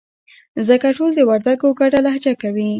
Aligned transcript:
ځکه 0.67 0.87
ټول 0.97 1.11
د 1.15 1.19
وردگو 1.29 1.69
گډه 1.79 1.99
لهجه 2.05 2.33
کوي. 2.41 2.69